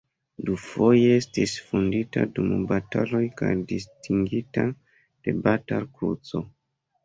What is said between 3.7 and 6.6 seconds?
distingita de Batal-Kruco.